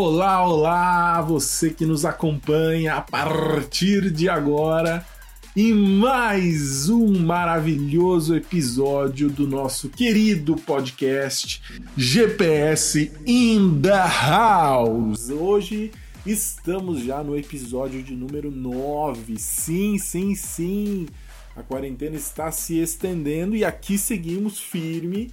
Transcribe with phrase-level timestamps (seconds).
[0.00, 5.04] Olá, olá, você que nos acompanha a partir de agora
[5.56, 11.60] em mais um maravilhoso episódio do nosso querido podcast
[11.96, 15.30] GPS in the House.
[15.30, 15.90] Hoje
[16.24, 19.36] estamos já no episódio de número 9.
[19.36, 21.08] Sim, sim, sim.
[21.56, 25.32] A quarentena está se estendendo e aqui seguimos firme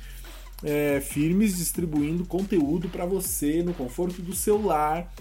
[0.63, 5.11] é, firmes distribuindo conteúdo para você no conforto do celular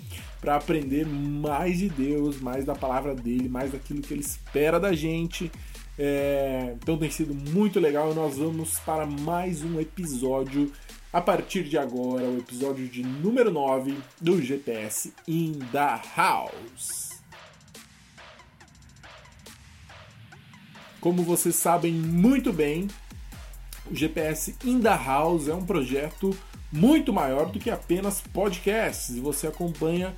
[0.41, 4.93] para aprender mais de Deus, mais da palavra dele, mais daquilo que ele espera da
[4.93, 5.51] gente.
[5.99, 10.73] É, então tem sido muito legal nós vamos para mais um episódio
[11.13, 17.11] a partir de agora, o episódio de número 9 do GPS in the House.
[21.01, 22.89] Como vocês sabem muito bem,
[23.95, 26.37] GPS in the House é um projeto
[26.73, 30.15] muito maior do que apenas podcasts e você acompanha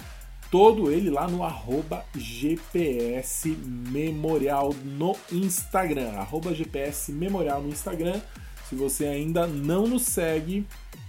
[0.51, 6.13] todo ele lá no arroba GPS Memorial no Instagram.
[6.13, 8.21] Arroba GPS Memorial no Instagram.
[8.69, 10.67] Se você ainda não nos segue,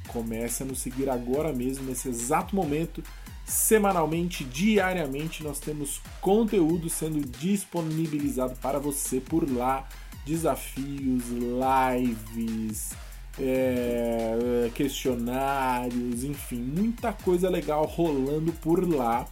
[0.08, 3.02] comece a nos seguir agora mesmo, nesse exato momento.
[3.46, 9.88] Semanalmente, diariamente, nós temos conteúdo sendo disponibilizado para você por lá
[10.28, 12.92] desafios, lives,
[13.40, 19.26] é, questionários, enfim, muita coisa legal rolando por lá.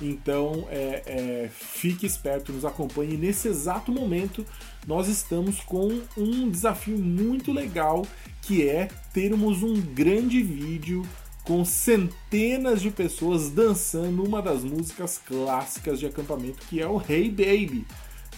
[0.00, 3.18] Então é, é, fique esperto, nos acompanhe.
[3.18, 4.46] Nesse exato momento,
[4.86, 8.06] nós estamos com um desafio muito legal
[8.40, 11.06] que é termos um grande vídeo
[11.44, 17.28] com centenas de pessoas dançando uma das músicas clássicas de acampamento que é o Hey
[17.28, 17.86] Baby.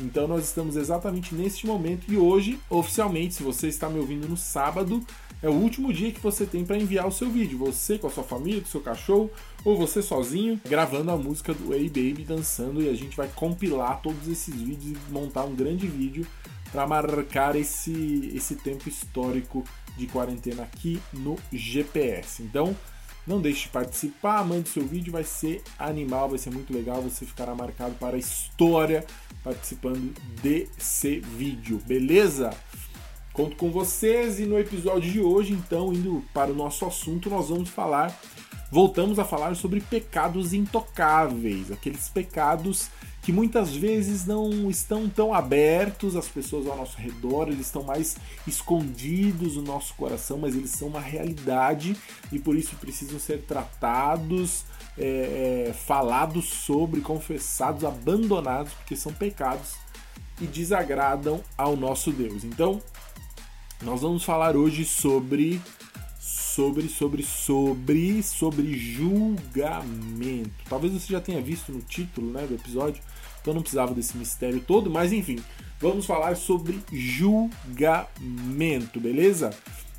[0.00, 4.36] Então nós estamos exatamente neste momento e hoje, oficialmente, se você está me ouvindo no
[4.36, 5.04] sábado,
[5.42, 7.58] é o último dia que você tem para enviar o seu vídeo.
[7.58, 9.30] Você com a sua família, com o seu cachorro,
[9.64, 14.00] ou você sozinho, gravando a música do Hey Baby dançando e a gente vai compilar
[14.00, 16.26] todos esses vídeos e montar um grande vídeo
[16.70, 19.64] para marcar esse, esse tempo histórico
[19.96, 22.42] de quarentena aqui no GPS.
[22.42, 22.74] Então,
[23.26, 27.24] não deixe de participar, mande seu vídeo, vai ser animal, vai ser muito legal, você
[27.24, 29.04] ficará marcado para a história
[29.44, 32.50] participando desse vídeo, beleza?
[33.32, 37.48] Conto com vocês e no episódio de hoje, então, indo para o nosso assunto, nós
[37.48, 38.14] vamos falar,
[38.70, 42.90] voltamos a falar sobre pecados intocáveis, aqueles pecados
[43.22, 48.16] que muitas vezes não estão tão abertos às pessoas ao nosso redor, eles estão mais
[48.46, 51.96] escondidos no nosso coração, mas eles são uma realidade
[52.32, 54.64] e por isso precisam ser tratados,
[54.98, 59.74] é, é, falados sobre, confessados, abandonados, porque são pecados
[60.40, 62.42] e desagradam ao nosso Deus.
[62.42, 62.82] Então,
[63.82, 65.60] nós vamos falar hoje sobre
[66.54, 70.50] sobre, sobre, sobre, sobre julgamento.
[70.68, 73.02] Talvez você já tenha visto no título né, do episódio,
[73.42, 75.38] então não precisava desse mistério todo, mas enfim,
[75.78, 79.50] vamos falar sobre julgamento, beleza?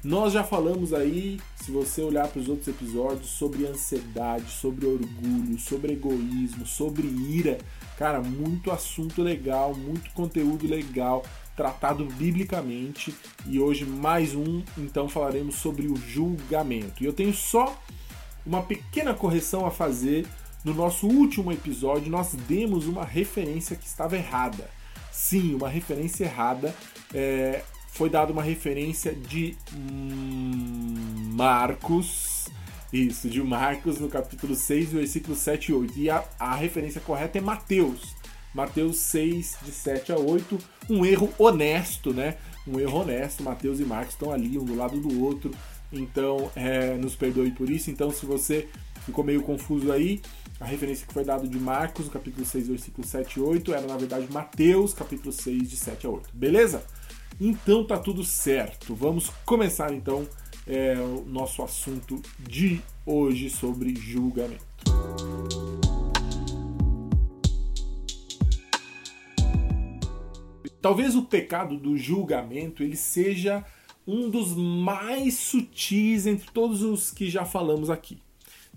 [0.04, 5.58] Nós já falamos aí, se você olhar para os outros episódios, sobre ansiedade, sobre orgulho,
[5.58, 7.58] sobre egoísmo, sobre ira.
[7.98, 11.24] Cara, muito assunto legal, muito conteúdo legal
[11.56, 13.16] tratado biblicamente
[13.46, 17.04] e hoje mais um, então falaremos sobre o julgamento.
[17.04, 17.78] E eu tenho só
[18.46, 20.26] uma pequena correção a fazer.
[20.64, 24.70] No nosso último episódio, nós demos uma referência que estava errada.
[25.12, 26.74] Sim, uma referência errada.
[27.14, 29.58] É, foi dada uma referência de
[31.34, 32.46] Marcos.
[32.92, 36.00] Isso, de Marcos no capítulo 6, versículos 7 e 8.
[36.00, 38.16] E a, a referência correta é Mateus
[38.54, 40.60] Mateus 6, de 7 a 8,
[40.90, 42.38] um erro honesto, né?
[42.68, 43.44] Um erro honesto.
[43.44, 45.52] Mateus e Marcos estão ali, um do lado do outro.
[45.92, 47.90] Então, é, nos perdoe por isso.
[47.90, 48.70] Então, se você
[49.04, 50.22] ficou meio confuso aí,
[50.60, 53.98] a referência que foi dada de Marcos, capítulo 6, versículo 7 e 8, era na
[53.98, 56.30] verdade Mateus, capítulo 6, de 7 a 8.
[56.34, 56.84] Beleza?
[57.40, 58.96] Então tá tudo certo.
[58.96, 60.28] Vamos começar então
[60.66, 64.64] é, o nosso assunto de hoje sobre julgamento.
[70.82, 73.66] Talvez o pecado do julgamento ele seja
[74.06, 78.22] um dos mais sutis entre todos os que já falamos aqui,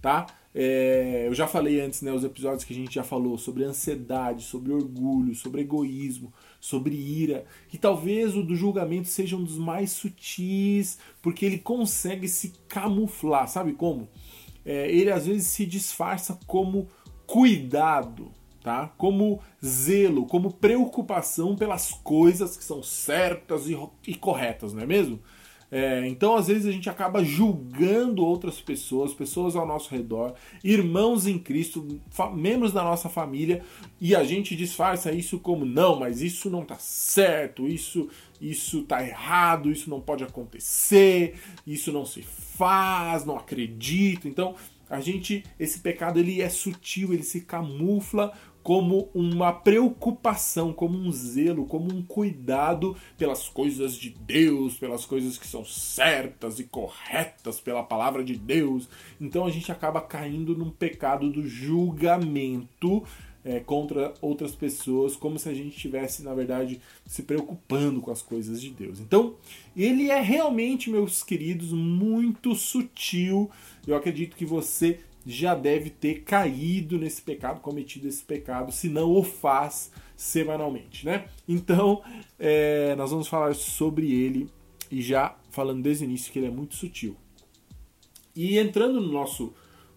[0.06, 0.25] tá?
[0.55, 4.44] É, eu já falei antes, né, os episódios que a gente já falou sobre ansiedade,
[4.44, 9.91] sobre orgulho, sobre egoísmo, sobre ira, e talvez o do julgamento seja um dos mais
[9.91, 14.08] sutis, porque ele consegue se camuflar, sabe como?
[14.64, 16.87] É, ele às vezes se disfarça como
[17.26, 18.31] cuidado,
[18.62, 18.94] tá?
[18.97, 23.76] Como zelo, como preocupação pelas coisas que são certas e,
[24.06, 25.19] e corretas, não é mesmo?
[25.70, 31.26] É, então, às vezes, a gente acaba julgando outras pessoas, pessoas ao nosso redor, irmãos
[31.26, 32.00] em Cristo,
[32.34, 33.62] membros da nossa família,
[34.00, 38.08] e a gente disfarça isso como não, mas isso não tá certo, isso
[38.40, 44.28] isso tá errado, isso não pode acontecer, isso não se faz, não acredito.
[44.28, 44.54] Então,
[44.88, 48.32] a gente, esse pecado ele é sutil, ele se camufla
[48.66, 55.38] como uma preocupação, como um zelo, como um cuidado pelas coisas de Deus, pelas coisas
[55.38, 58.88] que são certas e corretas pela palavra de Deus.
[59.20, 63.04] Então a gente acaba caindo num pecado do julgamento
[63.44, 68.20] é, contra outras pessoas, como se a gente estivesse, na verdade, se preocupando com as
[68.20, 68.98] coisas de Deus.
[68.98, 69.36] Então,
[69.76, 73.48] ele é realmente, meus queridos, muito sutil.
[73.86, 79.11] Eu acredito que você já deve ter caído nesse pecado, cometido esse pecado, se não
[79.11, 81.28] o faz semanalmente, né?
[81.49, 82.02] Então,
[82.38, 84.49] é, nós vamos falar sobre ele
[84.90, 87.17] e já falando desde o início que ele é muito sutil.
[88.34, 89.52] E entrando no nosso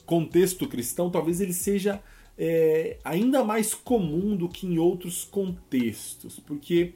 [0.06, 2.02] contexto cristão, talvez ele seja
[2.38, 6.94] é, ainda mais comum do que em outros contextos, porque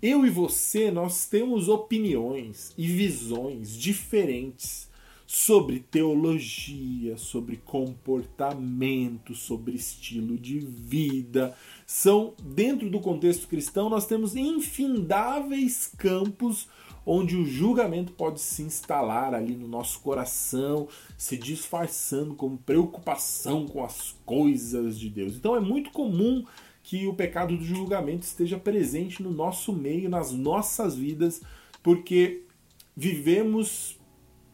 [0.00, 4.87] eu e você nós temos opiniões e visões diferentes
[5.30, 11.54] sobre teologia, sobre comportamento, sobre estilo de vida.
[11.86, 16.66] São dentro do contexto cristão nós temos infindáveis campos
[17.04, 20.88] onde o julgamento pode se instalar ali no nosso coração,
[21.18, 25.34] se disfarçando como preocupação com as coisas de Deus.
[25.34, 26.42] Então é muito comum
[26.82, 31.42] que o pecado do julgamento esteja presente no nosso meio, nas nossas vidas,
[31.82, 32.44] porque
[32.96, 33.97] vivemos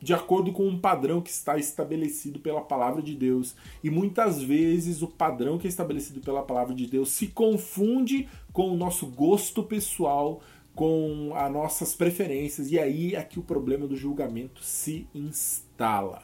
[0.05, 3.57] de acordo com um padrão que está estabelecido pela palavra de Deus.
[3.83, 8.71] E muitas vezes o padrão que é estabelecido pela palavra de Deus se confunde com
[8.71, 10.43] o nosso gosto pessoal,
[10.75, 16.21] com as nossas preferências, e aí é que o problema do julgamento se instala,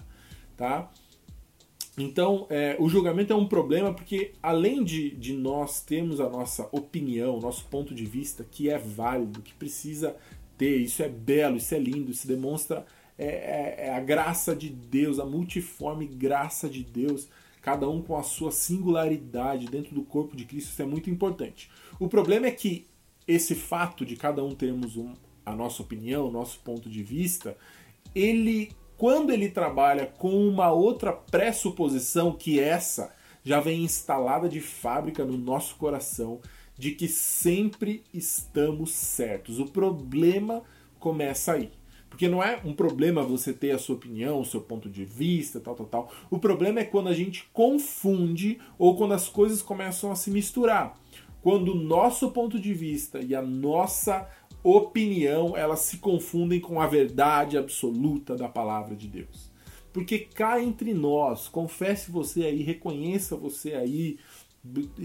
[0.59, 0.91] tá?
[1.97, 6.69] Então, é, o julgamento é um problema porque, além de, de nós termos a nossa
[6.71, 10.15] opinião, nosso ponto de vista, que é válido, que precisa
[10.59, 12.85] ter, isso é belo, isso é lindo, isso demonstra
[13.21, 17.29] é, é, é a graça de Deus, a multiforme graça de Deus,
[17.61, 21.71] cada um com a sua singularidade dentro do corpo de Cristo, isso é muito importante.
[21.99, 22.87] O problema é que
[23.29, 25.13] esse fato de cada um termos um,
[25.45, 27.57] a nossa opinião, o nosso ponto de vista,
[28.15, 33.15] ele, quando ele trabalha com uma outra pressuposição que essa
[33.45, 36.41] já vem instalada de fábrica no nosso coração,
[36.77, 39.59] de que sempre estamos certos.
[39.59, 40.63] O problema
[40.99, 41.71] começa aí.
[42.11, 45.59] Porque não é um problema você ter a sua opinião, o seu ponto de vista,
[45.59, 46.13] tal, tal, tal.
[46.29, 51.01] O problema é quando a gente confunde ou quando as coisas começam a se misturar
[51.43, 54.29] quando o nosso ponto de vista e a nossa
[54.63, 59.51] opinião elas se confundem com a verdade absoluta da palavra de Deus.
[59.93, 64.19] Porque cá entre nós, confesse você aí, reconheça você aí,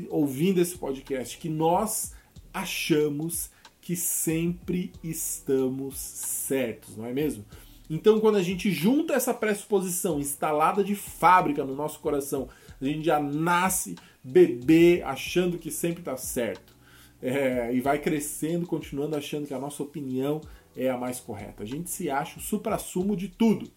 [0.10, 2.14] ouvindo esse podcast, que nós
[2.54, 3.50] achamos
[3.86, 7.46] que sempre estamos certos, não é mesmo?
[7.88, 12.50] Então, quando a gente junta essa pressuposição instalada de fábrica no nosso coração,
[12.82, 16.76] a gente já nasce bebê achando que sempre está certo.
[17.22, 20.42] É, e vai crescendo, continuando achando que a nossa opinião
[20.76, 21.62] é a mais correta.
[21.62, 23.72] A gente se acha o supra-sumo de tudo.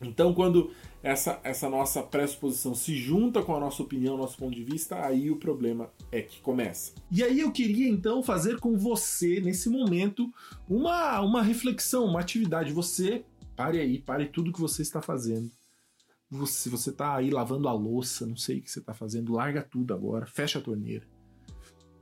[0.00, 0.70] Então, quando
[1.02, 5.30] essa, essa nossa pressuposição se junta com a nossa opinião, nosso ponto de vista, aí
[5.30, 6.92] o problema é que começa.
[7.10, 10.30] E aí eu queria então fazer com você, nesse momento,
[10.68, 12.72] uma, uma reflexão, uma atividade.
[12.72, 13.24] Você,
[13.56, 15.50] pare aí, pare tudo que você está fazendo
[16.46, 19.62] se você tá aí lavando a louça, não sei o que você tá fazendo, larga
[19.62, 21.06] tudo agora, fecha a torneira.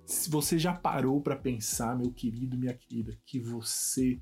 [0.05, 4.21] Se você já parou para pensar, meu querido, minha querida, que você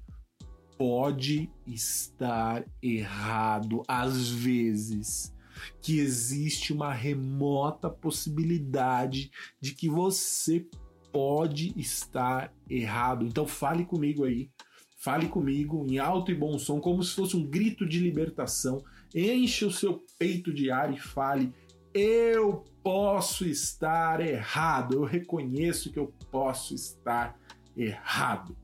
[0.77, 5.35] pode estar errado às vezes,
[5.81, 9.31] que existe uma remota possibilidade
[9.61, 10.67] de que você
[11.13, 13.25] pode estar errado.
[13.25, 14.51] Então fale comigo aí.
[14.99, 18.83] Fale comigo em alto e bom som, como se fosse um grito de libertação
[19.15, 21.53] enche o seu peito de ar e fale:
[21.95, 27.39] Eu posso estar errado, eu reconheço que eu posso estar
[27.77, 28.57] errado.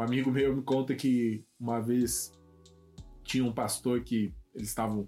[0.00, 2.32] Um amigo meu me conta que uma vez
[3.22, 5.06] tinha um pastor que eles estavam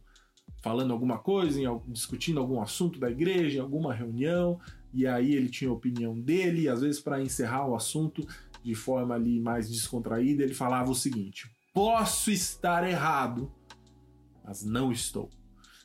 [0.60, 1.58] falando alguma coisa,
[1.88, 4.60] discutindo algum assunto da igreja, em alguma reunião,
[4.92, 8.22] e aí ele tinha a opinião dele, e às vezes para encerrar o assunto
[8.62, 13.50] de forma ali mais descontraída, ele falava o seguinte: posso estar errado,
[14.44, 15.30] mas não estou.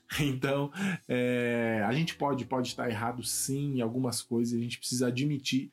[0.19, 0.69] Então,
[1.07, 5.71] é, a gente pode, pode estar errado sim em algumas coisas, a gente precisa admitir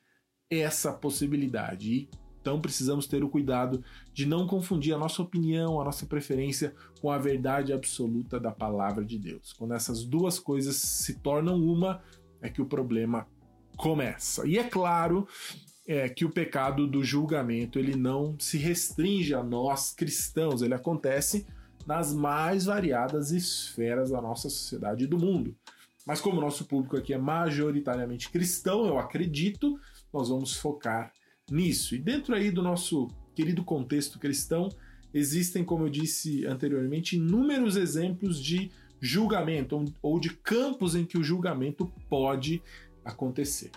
[0.49, 1.93] essa possibilidade.
[1.93, 2.09] E
[2.45, 3.83] Então precisamos ter o cuidado
[4.13, 9.03] de não confundir a nossa opinião, a nossa preferência com a verdade absoluta da palavra
[9.03, 9.55] de Deus.
[9.55, 12.03] Quando essas duas coisas se tornam uma,
[12.43, 13.27] é que o problema
[13.79, 14.47] começa.
[14.47, 15.27] E é claro
[15.89, 21.47] é, que o pecado do julgamento ele não se restringe a nós cristãos, ele acontece
[21.87, 25.57] nas mais variadas esferas da nossa sociedade e do mundo.
[26.07, 29.81] Mas como o nosso público aqui é majoritariamente cristão, eu acredito,
[30.13, 31.11] nós vamos focar
[31.51, 31.95] nisso.
[31.95, 34.69] E dentro aí do nosso querido contexto cristão,
[35.13, 38.71] existem, como eu disse anteriormente, inúmeros exemplos de
[39.01, 42.63] julgamento ou de campos em que o julgamento pode
[43.05, 43.71] acontecer.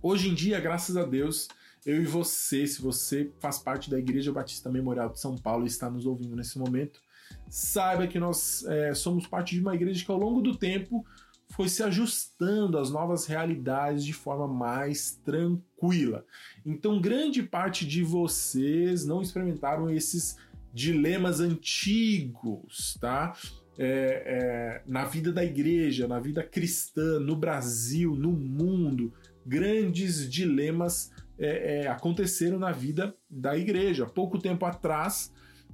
[0.00, 1.48] Hoje em dia, graças a Deus,
[1.84, 5.68] eu e você, se você faz parte da Igreja Batista Memorial de São Paulo e
[5.68, 7.00] está nos ouvindo nesse momento,
[7.48, 11.04] saiba que nós é, somos parte de uma igreja que ao longo do tempo
[11.52, 16.24] foi se ajustando às novas realidades de forma mais tranquila.
[16.64, 20.38] Então, grande parte de vocês não experimentaram esses
[20.72, 23.34] dilemas antigos, tá?
[23.78, 29.12] É, é, na vida da igreja, na vida cristã, no Brasil, no mundo,
[29.44, 34.06] grandes dilemas é, é aconteceram na vida da igreja.
[34.06, 35.30] Pouco tempo atrás,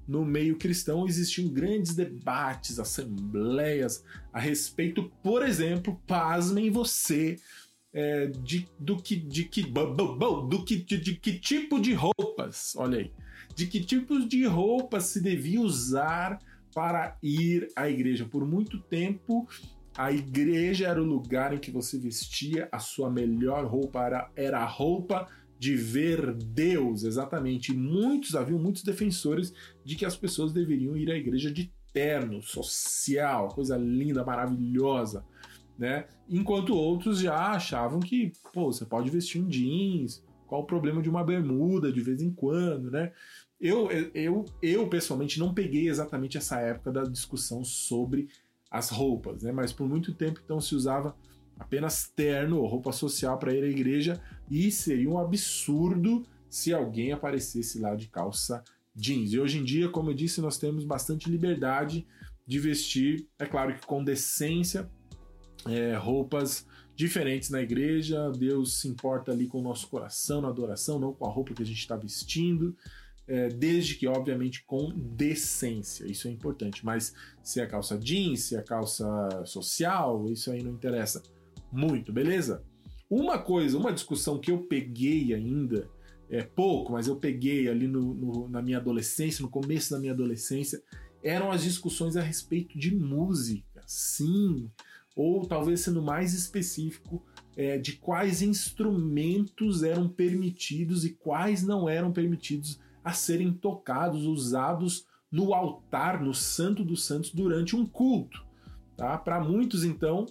[0.09, 7.37] no meio cristão existiam grandes debates, assembleias a respeito, por exemplo, pasmem você,
[7.93, 12.99] é, de, do que de que do que de, de, que tipo de roupas, olha
[12.99, 13.13] aí,
[13.55, 16.39] de que tipos de roupas se devia usar
[16.75, 18.25] para ir à igreja.
[18.25, 19.47] Por muito tempo
[19.97, 24.61] a igreja era o lugar em que você vestia a sua melhor roupa, era, era
[24.61, 27.73] a roupa de ver Deus, exatamente.
[27.73, 29.53] Muitos, haviam muitos defensores
[29.85, 35.25] de que as pessoas deveriam ir à igreja de terno, social, coisa linda, maravilhosa,
[35.77, 36.07] né?
[36.29, 41.11] Enquanto outros já achavam que, pô, você pode vestir um jeans, qual o problema de
[41.11, 43.13] uma bermuda de vez em quando, né?
[43.61, 48.29] Eu, eu, eu pessoalmente não peguei exatamente essa época da discussão sobre
[48.71, 49.51] as roupas, né?
[49.51, 51.17] Mas por muito tempo então se usava
[51.59, 57.13] apenas terno ou roupa social para ir à igreja e seria um absurdo se alguém
[57.13, 58.63] aparecesse lá de calça
[58.95, 59.33] jeans.
[59.33, 62.07] E hoje em dia, como eu disse, nós temos bastante liberdade
[62.47, 64.91] de vestir, é claro que com decência,
[65.67, 68.31] é, roupas diferentes na igreja.
[68.33, 71.63] Deus se importa ali com o nosso coração na adoração, não com a roupa que
[71.63, 72.77] a gente está vestindo.
[73.27, 76.07] É, desde que, obviamente, com decência.
[76.07, 76.85] Isso é importante.
[76.85, 79.07] Mas se é calça jeans, se é calça
[79.45, 81.23] social, isso aí não interessa
[81.73, 82.65] muito, beleza?
[83.11, 85.89] Uma coisa, uma discussão que eu peguei ainda,
[86.31, 90.13] é pouco, mas eu peguei ali no, no, na minha adolescência, no começo da minha
[90.13, 90.83] adolescência,
[91.23, 94.71] eram as discussões a respeito de música, sim,
[95.17, 97.25] ou talvez sendo mais específico,
[97.57, 105.07] é, de quais instrumentos eram permitidos e quais não eram permitidos a serem tocados, usados
[105.31, 108.47] no altar, no Santo dos Santos, durante um culto.
[108.97, 109.17] Tá?
[109.19, 110.27] Para muitos, então,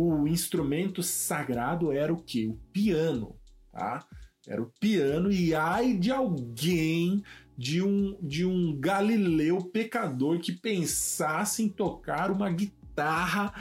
[0.00, 2.46] o instrumento sagrado era o que?
[2.46, 3.34] O piano,
[3.72, 4.06] tá?
[4.46, 7.24] Era o piano e ai de alguém
[7.56, 13.52] de um de um galileu pecador que pensasse em tocar uma guitarra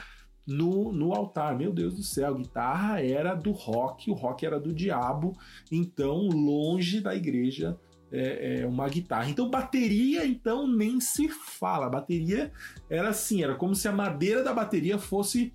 [0.46, 1.58] no, no altar.
[1.58, 5.36] Meu Deus do céu, a guitarra era do rock, o rock era do diabo,
[5.72, 7.80] então longe da igreja
[8.12, 9.28] é, é, uma guitarra.
[9.28, 11.90] Então bateria então nem se fala.
[11.90, 12.52] Bateria
[12.88, 15.52] era assim, era como se a madeira da bateria fosse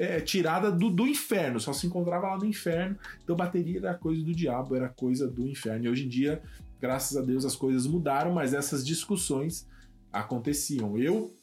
[0.00, 2.98] é, tirada do, do inferno, só se encontrava lá no inferno.
[3.22, 5.84] Então, bateria era coisa do diabo, era coisa do inferno.
[5.84, 6.42] E hoje em dia,
[6.80, 9.68] graças a Deus, as coisas mudaram, mas essas discussões
[10.10, 10.96] aconteciam.
[10.96, 11.36] Eu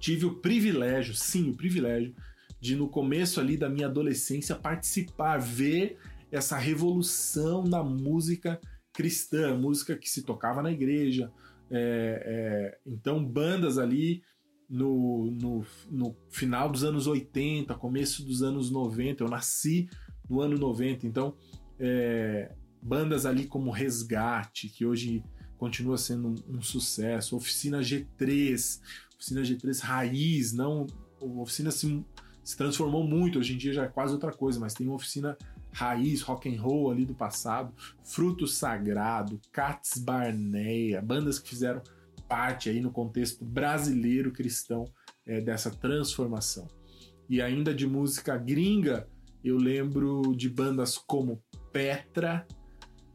[0.00, 2.14] tive o privilégio, sim, o privilégio,
[2.58, 5.98] de no começo ali da minha adolescência participar, ver
[6.32, 8.58] essa revolução na música
[8.94, 11.30] cristã, música que se tocava na igreja.
[11.70, 14.22] É, é, então, bandas ali
[14.68, 19.22] no, no, no, final dos anos 80, começo dos anos 90.
[19.22, 19.88] Eu nasci
[20.28, 21.34] no ano 90, então
[21.78, 25.22] é, bandas ali como Resgate, que hoje
[25.56, 28.80] continua sendo um, um, sucesso, Oficina G3,
[29.14, 30.86] Oficina G3 Raiz, não,
[31.20, 32.04] oficina se,
[32.42, 35.36] se transformou muito, hoje em dia já é quase outra coisa, mas tem uma oficina
[35.72, 41.82] raiz, rock and roll ali do passado, Fruto Sagrado, Cats Barneia, bandas que fizeram
[42.28, 44.84] parte aí no contexto brasileiro cristão
[45.26, 46.68] é, dessa transformação.
[47.28, 49.08] E ainda de música gringa,
[49.42, 52.46] eu lembro de bandas como Petra,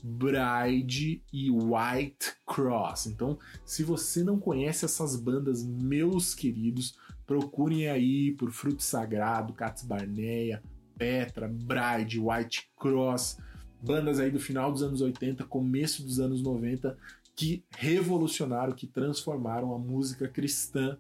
[0.04, 3.08] Bride e White Cross.
[3.08, 9.84] Então, se você não conhece essas bandas, meus queridos, procurem aí por Fruto Sagrado, Cats
[9.84, 10.62] Barneia,
[10.98, 13.38] Petra, Bride, White Cross.
[13.82, 16.98] bandas aí do final dos anos 80, começo dos anos 90,
[17.40, 20.98] que revolucionaram, que transformaram a música cristã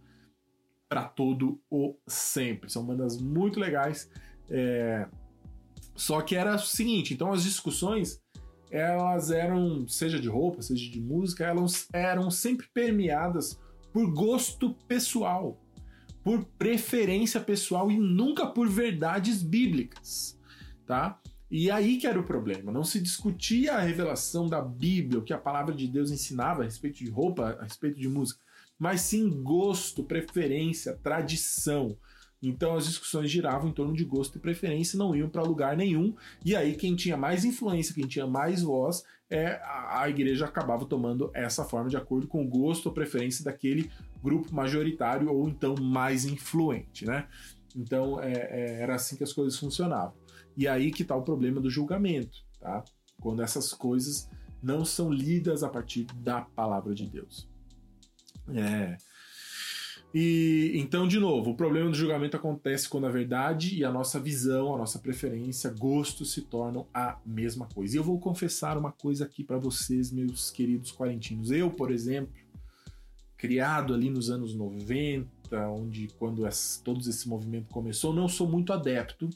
[0.87, 2.69] para todo o sempre.
[2.71, 4.09] São bandas muito legais.
[4.49, 5.05] É...
[5.97, 8.23] Só que era o seguinte, então as discussões
[8.71, 13.59] elas eram, seja de roupa, seja de música, elas eram sempre permeadas
[13.91, 15.61] por gosto pessoal,
[16.23, 20.39] por preferência pessoal e nunca por verdades bíblicas,
[20.85, 21.19] tá?
[21.51, 22.71] E aí que era o problema.
[22.71, 26.65] Não se discutia a revelação da Bíblia, o que a palavra de Deus ensinava a
[26.65, 28.39] respeito de roupa, a respeito de música,
[28.77, 31.97] mas sim gosto, preferência, tradição.
[32.41, 36.15] Então as discussões giravam em torno de gosto e preferência, não iam para lugar nenhum.
[36.45, 41.29] E aí quem tinha mais influência, quem tinha mais voz, é a, igreja acabava tomando
[41.33, 43.91] essa forma de acordo com o gosto ou preferência daquele
[44.23, 47.27] grupo majoritário ou então mais influente, né?
[47.75, 50.13] Então é, é, era assim que as coisas funcionavam.
[50.55, 52.83] E aí que está o problema do julgamento, tá?
[53.19, 54.29] Quando essas coisas
[54.61, 57.47] não são lidas a partir da palavra de Deus.
[58.53, 58.97] É.
[60.13, 64.19] E então, de novo, o problema do julgamento acontece quando a verdade e a nossa
[64.19, 67.95] visão, a nossa preferência, gosto se tornam a mesma coisa.
[67.95, 71.51] E eu vou confessar uma coisa aqui para vocês, meus queridos quarentinos.
[71.51, 72.33] Eu, por exemplo,
[73.37, 75.29] criado ali nos anos 90,
[75.69, 79.29] onde quando esse, todo esse movimento começou, não sou muito adepto,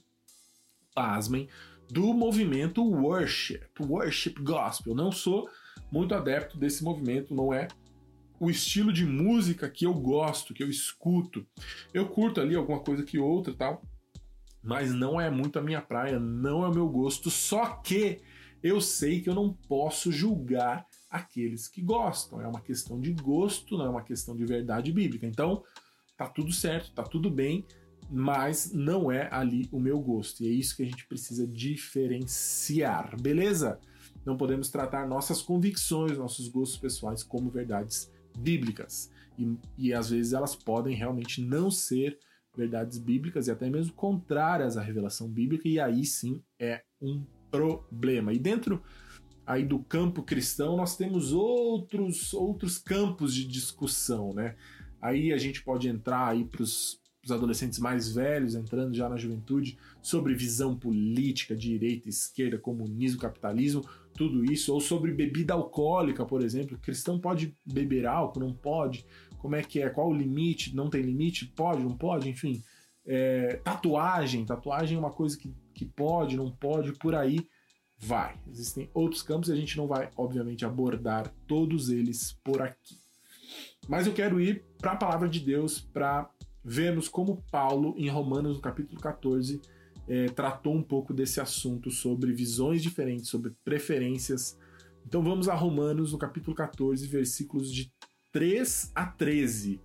[0.94, 1.48] pasmem,
[1.90, 4.96] do movimento worship, worship gospel.
[4.96, 5.50] Não sou
[5.92, 7.68] muito adepto desse movimento, não é
[8.40, 11.46] o estilo de música que eu gosto, que eu escuto.
[11.94, 13.82] Eu curto ali alguma coisa que outra tal,
[14.62, 17.30] mas não é muito a minha praia, não é o meu gosto.
[17.30, 18.22] Só que
[18.62, 22.42] eu sei que eu não posso julgar aqueles que gostam.
[22.42, 25.28] É uma questão de gosto, não é uma questão de verdade bíblica.
[25.28, 25.64] Então,
[26.18, 27.66] tá tudo certo, tá tudo bem,
[28.10, 30.44] mas não é ali o meu gosto.
[30.44, 33.80] E é isso que a gente precisa diferenciar, beleza?
[34.26, 39.12] Não podemos tratar nossas convicções, nossos gostos pessoais como verdades bíblicas.
[39.38, 42.18] E, e às vezes elas podem realmente não ser
[42.56, 48.32] verdades bíblicas e até mesmo contrárias à revelação bíblica, e aí sim é um problema.
[48.32, 48.82] E dentro
[49.46, 54.56] aí do campo cristão nós temos outros outros campos de discussão, né?
[55.02, 59.78] Aí a gente pode entrar aí para os adolescentes mais velhos, entrando já na juventude,
[60.02, 66.76] sobre visão política, direita, esquerda, comunismo, capitalismo, tudo isso, ou sobre bebida alcoólica, por exemplo.
[66.76, 69.06] O cristão pode beber álcool, não pode?
[69.38, 69.90] Como é que é?
[69.90, 70.76] Qual o limite?
[70.76, 71.46] Não tem limite?
[71.46, 72.30] Pode, não pode?
[72.30, 72.64] Enfim.
[73.06, 77.46] É, tatuagem, tatuagem é uma coisa que, que pode, não pode, por aí
[77.98, 78.36] vai.
[78.50, 82.98] Existem outros campos e a gente não vai, obviamente, abordar todos eles por aqui.
[83.88, 86.30] Mas eu quero ir para a palavra de Deus para
[86.64, 89.62] vermos como Paulo, em Romanos, no capítulo 14,
[90.08, 94.58] é, tratou um pouco desse assunto sobre visões diferentes, sobre preferências.
[95.06, 97.92] Então vamos a Romanos, no capítulo 14, versículos de
[98.32, 99.82] 3 a 13.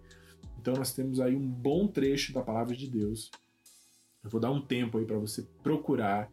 [0.60, 3.30] Então nós temos aí um bom trecho da palavra de Deus.
[4.22, 6.30] Eu vou dar um tempo aí para você procurar,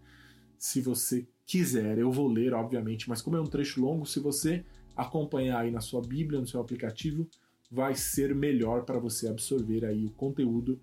[0.57, 1.97] se você quiser.
[1.97, 5.81] Eu vou ler, obviamente, mas como é um trecho longo, se você acompanhar aí na
[5.81, 7.27] sua Bíblia, no seu aplicativo,
[7.71, 10.79] vai ser melhor para você absorver aí o conteúdo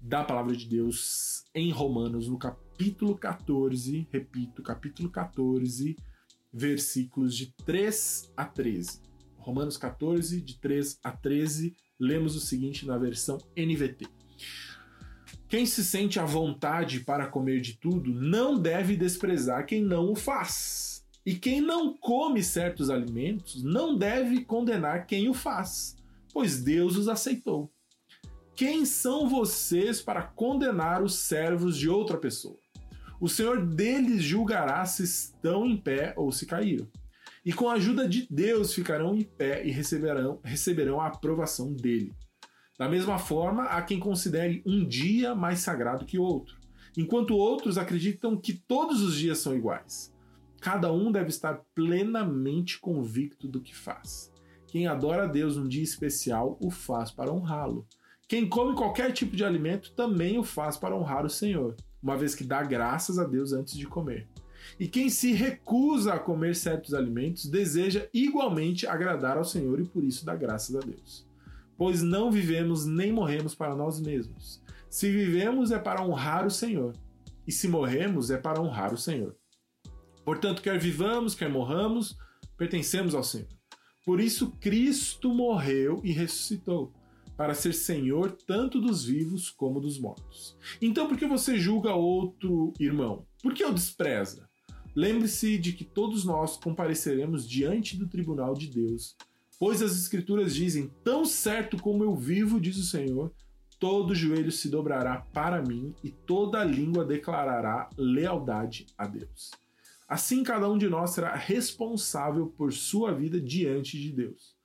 [0.00, 5.96] da palavra de Deus em Romanos, no capítulo 14, repito, capítulo 14,
[6.52, 9.02] versículos de 3 a 13.
[9.36, 14.06] Romanos 14, de 3 a 13, lemos o seguinte na versão NVT.
[15.48, 20.14] Quem se sente à vontade para comer de tudo não deve desprezar quem não o
[20.14, 21.04] faz.
[21.26, 25.96] E quem não come certos alimentos não deve condenar quem o faz,
[26.32, 27.72] pois Deus os aceitou.
[28.54, 32.58] Quem são vocês para condenar os servos de outra pessoa?
[33.20, 36.88] O Senhor deles julgará se estão em pé ou se caíram.
[37.44, 42.14] E com a ajuda de Deus ficarão em pé e receberão, receberão a aprovação dele.
[42.78, 46.58] Da mesma forma, há quem considere um dia mais sagrado que outro,
[46.96, 50.14] enquanto outros acreditam que todos os dias são iguais.
[50.60, 54.29] Cada um deve estar plenamente convicto do que faz.
[54.70, 57.84] Quem adora a Deus num dia especial o faz para honrá-lo.
[58.28, 62.36] Quem come qualquer tipo de alimento também o faz para honrar o Senhor, uma vez
[62.36, 64.28] que dá graças a Deus antes de comer.
[64.78, 70.04] E quem se recusa a comer certos alimentos deseja igualmente agradar ao Senhor e por
[70.04, 71.26] isso dá graças a Deus.
[71.76, 74.62] Pois não vivemos nem morremos para nós mesmos.
[74.88, 76.94] Se vivemos é para honrar o Senhor,
[77.44, 79.34] e se morremos é para honrar o Senhor.
[80.24, 82.16] Portanto, quer vivamos, quer morramos,
[82.56, 83.59] pertencemos ao Senhor.
[84.04, 86.92] Por isso Cristo morreu e ressuscitou
[87.36, 90.56] para ser senhor tanto dos vivos como dos mortos.
[90.80, 93.24] Então, por que você julga outro irmão?
[93.42, 94.50] Por que o despreza?
[94.94, 99.16] lembre-se de que todos nós compareceremos diante do tribunal de Deus.
[99.58, 103.32] Pois as Escrituras dizem: Tão certo como eu vivo, diz o Senhor,
[103.78, 109.50] todo joelho se dobrará para mim e toda língua declarará lealdade a Deus.
[110.10, 114.56] Assim, cada um de nós será responsável por sua vida diante de Deus.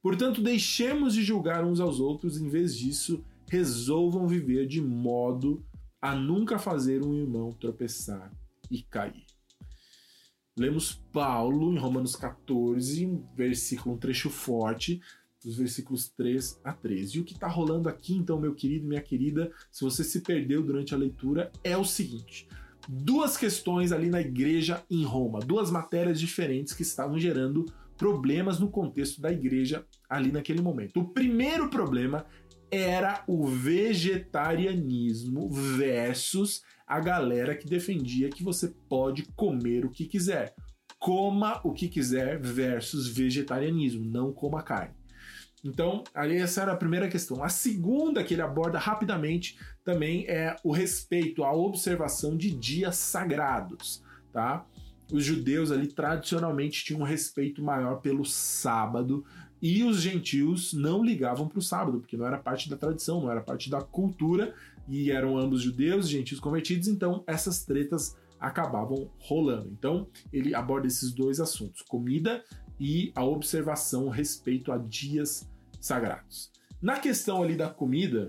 [0.00, 5.60] Portanto, deixemos de julgar uns aos outros, em vez disso, resolvam viver de modo
[6.00, 8.32] a nunca fazer um irmão tropeçar
[8.70, 9.26] e cair.
[10.56, 15.00] Lemos Paulo em Romanos 14, versículo, um trecho forte,
[15.42, 17.16] dos versículos 3 a 13.
[17.16, 20.62] E o que está rolando aqui, então, meu querido, minha querida, se você se perdeu
[20.62, 22.46] durante a leitura, é o seguinte:
[22.88, 27.66] duas questões ali na igreja em Roma, duas matérias diferentes que estavam gerando
[27.96, 30.98] problemas no contexto da igreja ali naquele momento.
[31.00, 32.26] O primeiro problema
[32.70, 40.54] era o vegetarianismo versus a galera que defendia que você pode comer o que quiser.
[40.98, 45.01] Coma o que quiser versus vegetarianismo, não coma carne.
[45.64, 47.42] Então, ali essa era a primeira questão.
[47.42, 54.02] A segunda que ele aborda rapidamente também é o respeito à observação de dias sagrados,
[54.32, 54.66] tá?
[55.12, 59.24] Os judeus ali tradicionalmente tinham um respeito maior pelo sábado
[59.60, 63.30] e os gentios não ligavam para o sábado, porque não era parte da tradição, não
[63.30, 64.52] era parte da cultura,
[64.88, 69.68] e eram ambos judeus e gentios convertidos, então essas tretas acabavam rolando.
[69.68, 72.42] Então, ele aborda esses dois assuntos: comida
[72.80, 75.48] e a observação respeito a dias
[75.86, 76.50] sagrados.
[76.80, 78.28] Na questão ali da comida,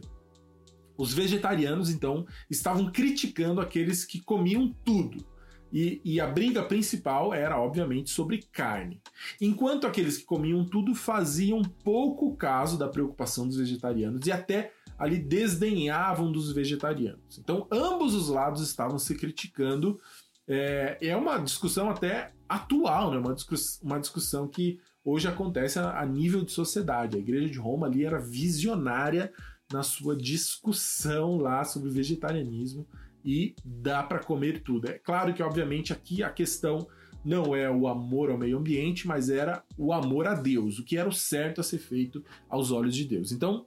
[0.97, 5.25] os vegetarianos então estavam criticando aqueles que comiam tudo.
[5.71, 9.01] E, e, a briga principal era, obviamente, sobre carne.
[9.41, 15.17] Enquanto aqueles que comiam tudo faziam pouco caso da preocupação dos vegetarianos e até ali
[15.17, 17.39] desdenhavam dos vegetarianos.
[17.39, 19.99] Então, ambos os lados estavam se criticando.
[20.47, 23.17] É, é uma discussão até atual, né?
[23.17, 27.17] uma, discuss uma discussão que hoje acontece a, a nível de sociedade.
[27.17, 29.31] A Igreja de Roma ali era visionária
[29.71, 32.87] na sua discussão lá sobre vegetarianismo
[33.23, 34.89] e dá para comer tudo.
[34.89, 36.87] É claro que, obviamente, aqui a questão
[37.23, 40.97] não é o amor ao meio ambiente, mas era o amor a Deus, o que
[40.97, 43.31] era o certo a ser feito aos olhos de Deus.
[43.31, 43.65] Então,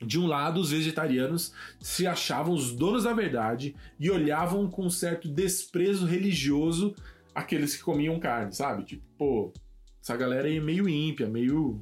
[0.00, 5.28] de um lado, os vegetarianos se achavam os donos da verdade e olhavam com certo
[5.28, 6.94] desprezo religioso
[7.34, 8.84] aqueles que comiam carne, sabe?
[8.84, 9.52] Tipo, pô,
[10.06, 11.80] essa galera aí é meio ímpia, meio,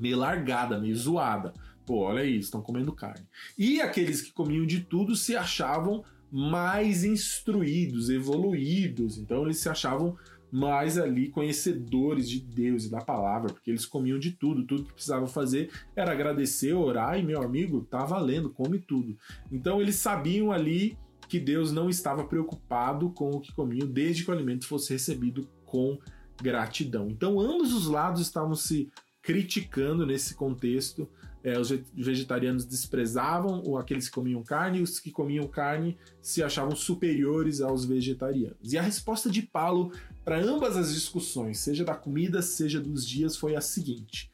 [0.00, 1.52] meio largada, meio zoada.
[1.86, 3.24] Pô, olha isso, estão comendo carne.
[3.56, 9.18] E aqueles que comiam de tudo se achavam mais instruídos, evoluídos.
[9.18, 10.16] Então eles se achavam
[10.50, 14.92] mais ali conhecedores de Deus e da palavra, porque eles comiam de tudo, tudo que
[14.92, 19.16] precisavam fazer era agradecer, orar e meu amigo, tá valendo, come tudo.
[19.50, 24.30] Então eles sabiam ali que Deus não estava preocupado com o que comiam, desde que
[24.30, 26.00] o alimento fosse recebido com
[26.42, 27.08] gratidão.
[27.08, 28.90] Então, ambos os lados estavam se
[29.22, 31.08] criticando nesse contexto.
[31.44, 36.76] É, os vegetarianos desprezavam aqueles que comiam carne, e os que comiam carne se achavam
[36.76, 38.72] superiores aos vegetarianos.
[38.72, 39.92] E a resposta de Paulo
[40.24, 44.30] para ambas as discussões, seja da comida, seja dos dias, foi a seguinte: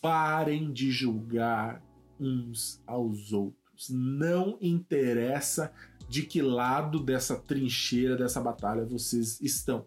[0.00, 1.82] parem de julgar
[2.20, 3.88] uns aos outros.
[3.88, 5.72] Não interessa
[6.08, 9.84] de que lado dessa trincheira, dessa batalha vocês estão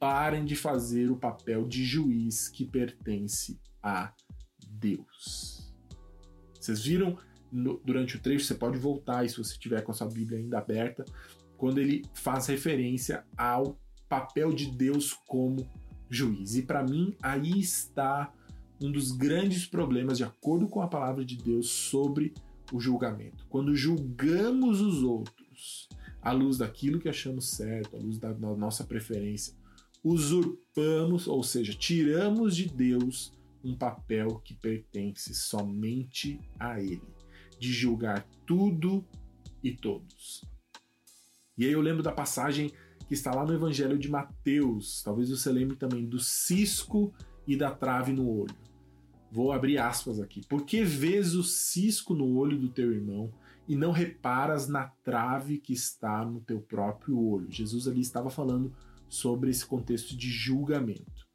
[0.00, 4.12] parem de fazer o papel de juiz que pertence a
[4.66, 5.70] Deus.
[6.58, 7.18] Vocês viram
[7.52, 10.58] no, durante o trecho, você pode voltar, se você tiver com a sua Bíblia ainda
[10.58, 11.04] aberta,
[11.58, 15.68] quando ele faz referência ao papel de Deus como
[16.08, 16.56] juiz.
[16.56, 18.32] E para mim, aí está
[18.82, 22.32] um dos grandes problemas, de acordo com a palavra de Deus, sobre
[22.72, 23.46] o julgamento.
[23.50, 25.88] Quando julgamos os outros
[26.22, 29.59] à luz daquilo que achamos certo, à luz da nossa preferência,
[30.02, 33.32] usurpamos, ou seja, tiramos de Deus
[33.62, 37.02] um papel que pertence somente a Ele,
[37.58, 39.04] de julgar tudo
[39.62, 40.44] e todos.
[41.56, 42.72] E aí eu lembro da passagem
[43.06, 47.12] que está lá no Evangelho de Mateus, talvez você lembre também do cisco
[47.46, 48.54] e da trave no olho.
[49.30, 50.40] Vou abrir aspas aqui.
[50.46, 53.32] Por que vês o cisco no olho do teu irmão
[53.68, 57.50] e não reparas na trave que está no teu próprio olho?
[57.50, 58.72] Jesus ali estava falando
[59.10, 61.28] sobre esse contexto de julgamento.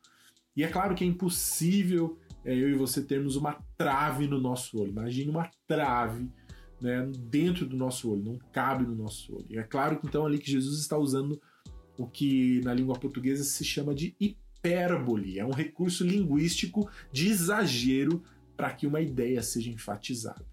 [0.56, 4.80] E é claro que é impossível é, eu e você termos uma trave no nosso
[4.80, 4.92] olho.
[4.92, 6.32] Imagine uma trave
[6.80, 9.48] né, dentro do nosso olho, não cabe no nosso olho.
[9.50, 11.42] E é claro que então ali que Jesus está usando
[11.98, 15.40] o que na língua portuguesa se chama de hipérbole.
[15.40, 18.24] É um recurso linguístico de exagero
[18.56, 20.46] para que uma ideia seja enfatizada.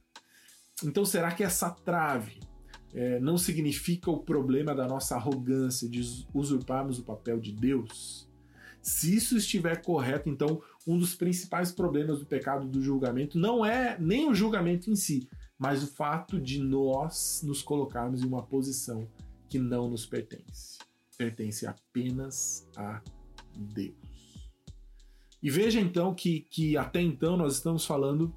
[0.83, 2.41] Então será que essa trave
[2.95, 8.29] é, não significa o problema da nossa arrogância de usurparmos o papel de Deus?
[8.83, 13.97] Se isso estiver correto, então um dos principais problemas do pecado do julgamento não é
[13.99, 19.09] nem o julgamento em si, mas o fato de nós nos colocarmos em uma posição
[19.49, 20.79] que não nos pertence.
[21.17, 23.01] Pertence apenas a
[23.57, 23.95] Deus.
[25.41, 28.35] E veja então que, que até então nós estamos falando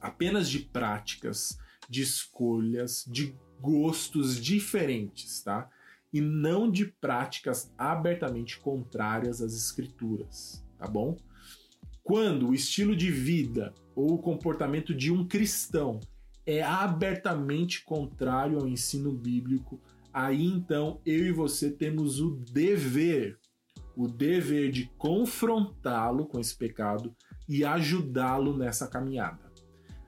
[0.00, 5.70] apenas de práticas, de escolhas, de gostos diferentes, tá?
[6.12, 11.16] e não de práticas abertamente contrárias às escrituras, tá bom?
[12.04, 16.00] Quando o estilo de vida ou o comportamento de um cristão
[16.44, 19.80] é abertamente contrário ao ensino bíblico,
[20.12, 23.38] aí então eu e você temos o dever,
[23.96, 27.14] o dever de confrontá-lo com esse pecado
[27.48, 29.51] e ajudá-lo nessa caminhada.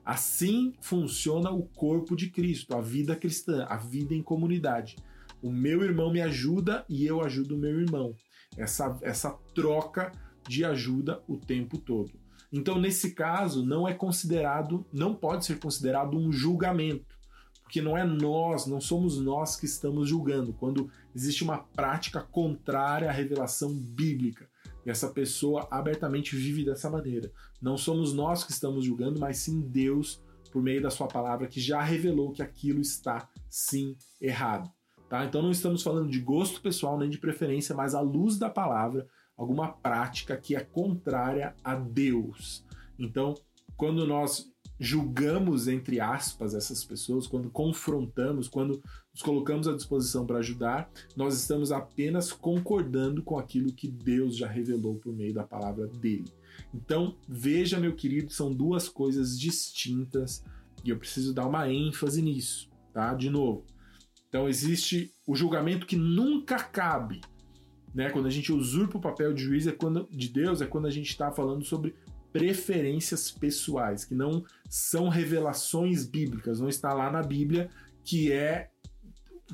[0.04, 4.96] Assim funciona o corpo de Cristo, a vida cristã, a vida em comunidade.
[5.42, 8.14] O meu irmão me ajuda e eu ajudo o meu irmão.
[8.56, 10.12] Essa, essa troca
[10.46, 12.12] de ajuda o tempo todo.
[12.52, 17.18] Então, nesse caso, não é considerado, não pode ser considerado um julgamento,
[17.62, 20.52] porque não é nós, não somos nós que estamos julgando.
[20.52, 24.48] Quando existe uma prática contrária à revelação bíblica
[24.84, 29.60] e essa pessoa abertamente vive dessa maneira, não somos nós que estamos julgando, mas sim
[29.60, 34.70] Deus por meio da sua palavra que já revelou que aquilo está sim errado.
[35.08, 35.24] Tá?
[35.24, 39.06] Então não estamos falando de gosto pessoal nem de preferência, mas à luz da palavra,
[39.36, 42.64] alguma prática que é contrária a Deus.
[42.98, 43.34] Então,
[43.76, 48.82] quando nós julgamos, entre aspas, essas pessoas, quando confrontamos, quando
[49.12, 54.48] nos colocamos à disposição para ajudar, nós estamos apenas concordando com aquilo que Deus já
[54.48, 56.32] revelou por meio da palavra dele.
[56.72, 60.44] Então, veja, meu querido, são duas coisas distintas
[60.84, 63.14] e eu preciso dar uma ênfase nisso, tá?
[63.14, 63.64] De novo,
[64.28, 67.20] então existe o julgamento que nunca cabe.
[67.94, 68.10] Né?
[68.10, 70.90] Quando a gente usurpa o papel de juiz é quando, de Deus, é quando a
[70.90, 71.94] gente está falando sobre
[72.34, 77.70] preferências pessoais, que não são revelações bíblicas, não está lá na Bíblia
[78.02, 78.70] que é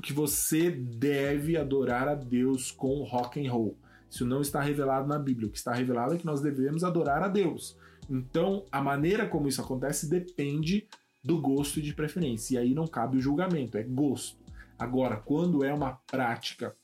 [0.01, 3.77] que você deve adorar a Deus com rock and roll.
[4.09, 5.47] Isso não está revelado na Bíblia.
[5.47, 7.77] O que está revelado é que nós devemos adorar a Deus.
[8.09, 10.87] Então, a maneira como isso acontece depende
[11.23, 12.55] do gosto e de preferência.
[12.55, 14.39] E aí não cabe o julgamento, é gosto.
[14.79, 16.75] Agora, quando é uma prática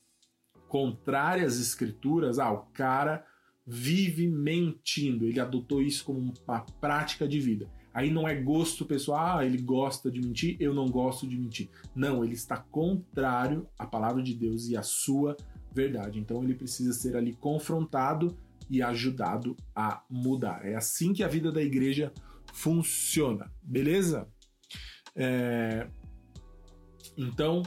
[0.68, 3.26] contrária às escrituras, ah, o cara
[3.70, 7.68] vive mentindo, ele adotou isso como uma prática de vida.
[7.92, 11.68] Aí não é gosto pessoal, ah, ele gosta de mentir, eu não gosto de mentir.
[11.94, 15.36] Não, ele está contrário à palavra de Deus e à sua
[15.74, 16.18] verdade.
[16.18, 18.38] Então ele precisa ser ali confrontado
[18.70, 20.64] e ajudado a mudar.
[20.64, 22.10] É assim que a vida da igreja
[22.54, 24.26] funciona, beleza?
[25.14, 25.88] É...
[27.16, 27.62] Então,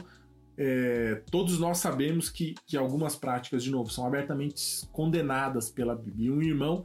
[0.56, 6.28] é, todos nós sabemos que, que algumas práticas, de novo, são abertamente condenadas pela Bíblia.
[6.28, 6.84] E um irmão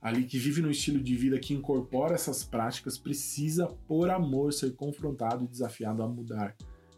[0.00, 4.74] ali que vive no estilo de vida que incorpora essas práticas precisa, por amor, ser
[4.74, 6.54] confrontado e desafiado a mudar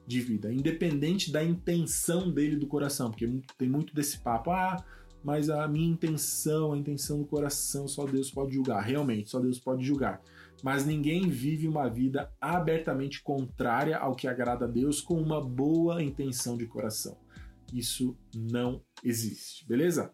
[0.07, 3.29] de vida, independente da intenção dele do coração, porque
[3.59, 4.77] tem muito desse papo, ah,
[5.23, 8.81] mas a minha intenção, a intenção do coração, só Deus pode julgar.
[8.83, 10.21] Realmente, só Deus pode julgar
[10.67, 16.03] mas ninguém vive uma vida abertamente contrária ao que agrada a Deus com uma boa
[16.03, 17.17] intenção de coração.
[17.73, 20.13] Isso não existe, beleza?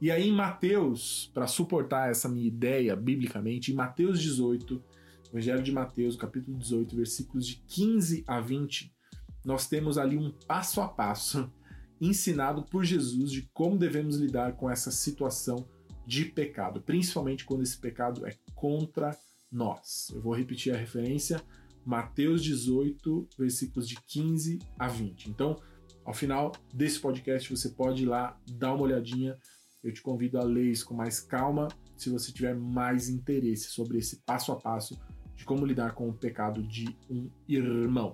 [0.00, 4.82] E aí em Mateus, para suportar essa minha ideia biblicamente, em Mateus 18,
[5.28, 8.90] Evangelho de Mateus, capítulo 18, versículos de 15 a 20,
[9.44, 11.52] nós temos ali um passo a passo
[12.00, 15.68] ensinado por Jesus de como devemos lidar com essa situação
[16.06, 19.14] de pecado, principalmente quando esse pecado é contra
[19.50, 20.10] nós.
[20.14, 21.42] Eu vou repetir a referência,
[21.84, 25.30] Mateus 18, versículos de 15 a 20.
[25.30, 25.60] Então,
[26.04, 29.36] ao final desse podcast, você pode ir lá dar uma olhadinha.
[29.82, 33.98] Eu te convido a ler isso com mais calma, se você tiver mais interesse sobre
[33.98, 34.98] esse passo a passo
[35.34, 38.12] de como lidar com o pecado de um irmão.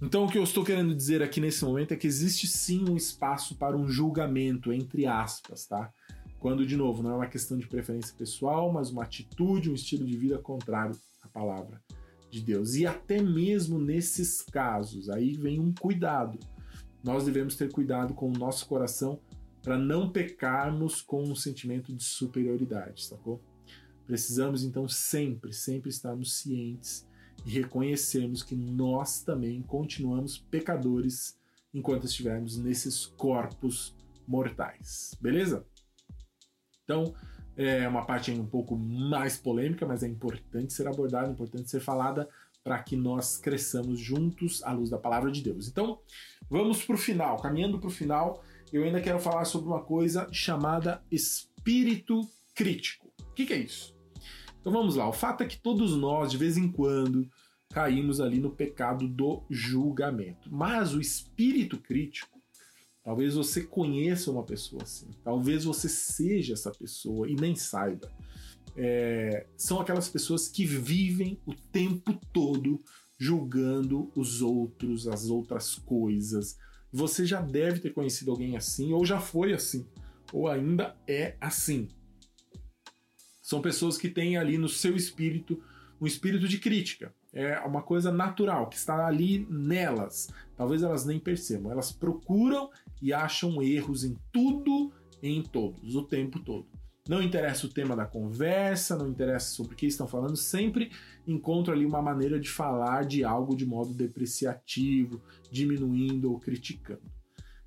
[0.00, 2.96] Então, o que eu estou querendo dizer aqui nesse momento é que existe sim um
[2.96, 5.92] espaço para um julgamento, entre aspas, tá?
[6.38, 10.06] Quando, de novo, não é uma questão de preferência pessoal, mas uma atitude, um estilo
[10.06, 11.82] de vida contrário à palavra
[12.30, 12.74] de Deus.
[12.74, 16.38] E até mesmo nesses casos, aí vem um cuidado.
[17.02, 19.18] Nós devemos ter cuidado com o nosso coração
[19.62, 23.42] para não pecarmos com um sentimento de superioridade, sacou?
[24.06, 27.06] Precisamos então sempre, sempre estarmos cientes
[27.44, 31.36] e reconhecermos que nós também continuamos pecadores
[31.74, 33.94] enquanto estivermos nesses corpos
[34.26, 35.14] mortais.
[35.20, 35.66] Beleza?
[36.88, 37.14] Então,
[37.54, 42.26] é uma parte um pouco mais polêmica, mas é importante ser abordada, importante ser falada
[42.64, 45.68] para que nós cresçamos juntos à luz da palavra de Deus.
[45.68, 45.98] Então,
[46.48, 47.36] vamos para o final.
[47.42, 52.22] Caminhando para o final, eu ainda quero falar sobre uma coisa chamada espírito
[52.54, 53.12] crítico.
[53.20, 53.94] O que, que é isso?
[54.60, 55.06] Então vamos lá.
[55.06, 57.28] O fato é que todos nós, de vez em quando,
[57.70, 60.48] caímos ali no pecado do julgamento.
[60.50, 62.37] Mas o espírito crítico,
[63.08, 68.12] talvez você conheça uma pessoa assim, talvez você seja essa pessoa e nem saiba.
[68.76, 72.82] É, são aquelas pessoas que vivem o tempo todo
[73.16, 76.58] julgando os outros, as outras coisas.
[76.92, 79.86] Você já deve ter conhecido alguém assim, ou já foi assim,
[80.30, 81.88] ou ainda é assim.
[83.40, 85.58] São pessoas que têm ali no seu espírito
[85.98, 87.12] um espírito de crítica.
[87.32, 90.28] É uma coisa natural que está ali nelas.
[90.56, 91.72] Talvez elas nem percebam.
[91.72, 96.66] Elas procuram e acham erros em tudo e em todos, o tempo todo.
[97.08, 100.92] Não interessa o tema da conversa, não interessa sobre o que estão falando, sempre
[101.26, 107.00] encontro ali uma maneira de falar de algo de modo depreciativo, diminuindo ou criticando.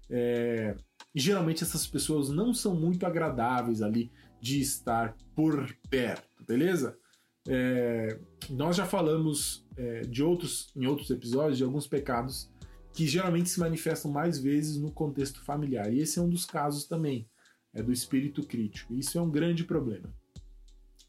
[0.08, 0.76] É,
[1.16, 6.96] geralmente essas pessoas não são muito agradáveis ali de estar por perto, beleza?
[7.48, 12.48] É, nós já falamos é, de outros, em outros episódios de alguns pecados
[12.94, 15.94] que geralmente se manifestam mais vezes no contexto familiar.
[15.94, 17.28] E esse é um dos casos também,
[17.74, 18.94] é do espírito crítico.
[18.96, 20.14] Isso é um grande problema.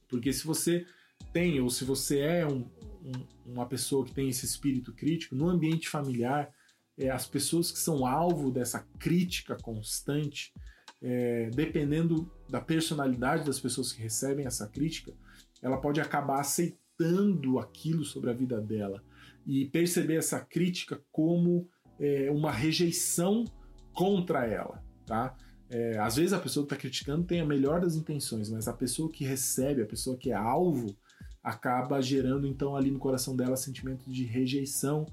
[0.08, 0.86] Porque se você
[1.32, 2.60] tem, ou se você é um,
[3.04, 6.52] um, uma pessoa que tem esse espírito crítico, no ambiente familiar,
[6.96, 10.52] é, as pessoas que são alvo dessa crítica constante,
[11.00, 15.12] é, dependendo da personalidade das pessoas que recebem essa crítica,
[15.60, 19.02] ela pode acabar aceitando aquilo sobre a vida dela
[19.46, 23.44] e perceber essa crítica como é, uma rejeição
[23.92, 25.36] contra ela, tá?
[25.70, 28.72] É, às vezes a pessoa que está criticando tem a melhor das intenções, mas a
[28.72, 30.94] pessoa que recebe, a pessoa que é alvo,
[31.42, 35.06] acaba gerando então ali no coração dela sentimento de rejeição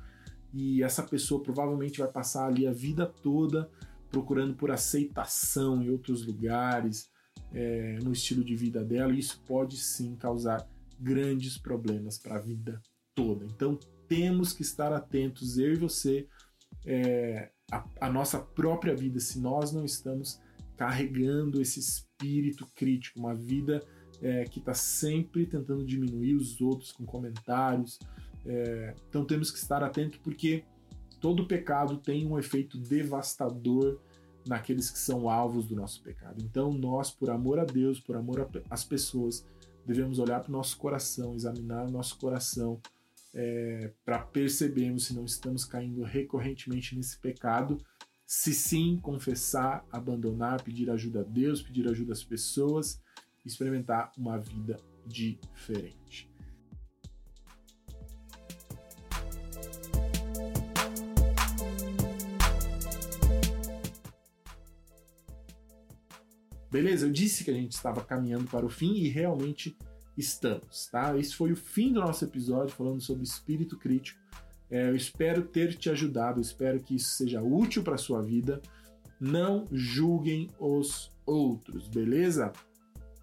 [0.53, 3.69] e essa pessoa provavelmente vai passar ali a vida toda
[4.11, 7.09] procurando por aceitação em outros lugares,
[7.53, 10.67] é, no estilo de vida dela, e isso pode sim causar
[10.99, 12.81] grandes problemas para a vida
[13.15, 13.45] toda.
[13.45, 16.27] Então temos que estar atentos, eu e você,
[16.85, 20.41] é, a, a nossa própria vida, se nós não estamos
[20.75, 23.85] carregando esse espírito crítico, uma vida
[24.21, 27.99] é, que está sempre tentando diminuir os outros com comentários.
[28.45, 30.63] É, então temos que estar atentos porque
[31.21, 33.99] todo pecado tem um efeito devastador
[34.47, 36.41] naqueles que são alvos do nosso pecado.
[36.43, 39.45] Então, nós, por amor a Deus, por amor às pessoas,
[39.85, 42.79] devemos olhar para o nosso coração, examinar o nosso coração
[43.33, 47.77] é, para percebermos se não estamos caindo recorrentemente nesse pecado.
[48.25, 53.01] Se sim, confessar, abandonar, pedir ajuda a Deus, pedir ajuda às pessoas,
[53.45, 56.29] experimentar uma vida diferente.
[66.71, 67.07] Beleza?
[67.07, 69.75] Eu disse que a gente estava caminhando para o fim e realmente
[70.19, 71.17] estamos, tá?
[71.17, 74.19] Esse foi o fim do nosso episódio falando sobre espírito crítico.
[74.69, 78.61] É, eu espero ter te ajudado, espero que isso seja útil para sua vida.
[79.19, 82.51] Não julguem os outros, beleza?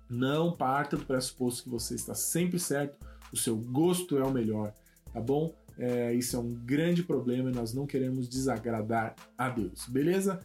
[0.08, 2.96] Não parta do pressuposto que você está sempre certo,
[3.32, 4.72] o seu gosto é o melhor,
[5.12, 5.54] tá bom?
[5.78, 10.40] É, isso é um grande problema e nós não queremos desagradar a Deus, beleza?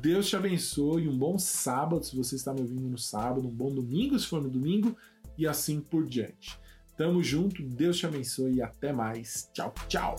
[0.00, 3.72] Deus te abençoe, um bom sábado se você está me ouvindo no sábado, um bom
[3.72, 4.96] domingo se for no domingo
[5.36, 6.58] e assim por diante.
[6.96, 9.50] Tamo junto, Deus te abençoe e até mais.
[9.52, 10.16] Tchau, tchau!